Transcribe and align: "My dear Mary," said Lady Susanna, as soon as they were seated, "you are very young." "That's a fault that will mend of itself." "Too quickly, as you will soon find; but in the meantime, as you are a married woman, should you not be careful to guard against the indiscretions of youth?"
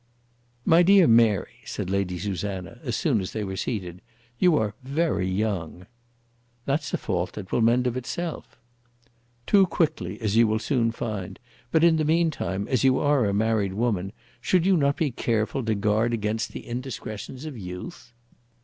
"My 0.65 0.81
dear 0.81 1.05
Mary," 1.07 1.59
said 1.63 1.91
Lady 1.91 2.17
Susanna, 2.17 2.79
as 2.81 2.95
soon 2.95 3.21
as 3.21 3.33
they 3.33 3.43
were 3.43 3.55
seated, 3.55 4.01
"you 4.39 4.57
are 4.57 4.73
very 4.81 5.29
young." 5.29 5.85
"That's 6.65 6.91
a 6.91 6.97
fault 6.97 7.33
that 7.33 7.51
will 7.51 7.61
mend 7.61 7.85
of 7.85 7.95
itself." 7.95 8.57
"Too 9.45 9.67
quickly, 9.67 10.19
as 10.19 10.35
you 10.35 10.47
will 10.47 10.57
soon 10.57 10.89
find; 10.91 11.37
but 11.71 11.83
in 11.83 11.97
the 11.97 12.03
meantime, 12.03 12.67
as 12.67 12.83
you 12.83 12.97
are 12.97 13.25
a 13.25 13.31
married 13.35 13.73
woman, 13.73 14.11
should 14.41 14.65
you 14.65 14.75
not 14.75 14.97
be 14.97 15.11
careful 15.11 15.63
to 15.65 15.75
guard 15.75 16.13
against 16.13 16.51
the 16.51 16.65
indiscretions 16.65 17.45
of 17.45 17.55
youth?" 17.55 18.11